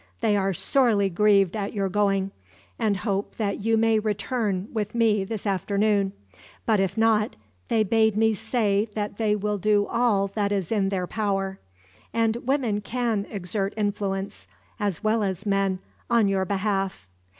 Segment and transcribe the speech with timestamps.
[0.21, 2.31] "They are sorely grieved at your going,
[2.79, 6.13] and hope that you may return with me this afternoon.
[6.65, 7.35] But if not,
[7.67, 11.59] they bade me say that they will do all that is in their power;
[12.15, 14.47] and women can exert influence,
[14.79, 15.77] as well as men,
[16.09, 17.07] on your behalf."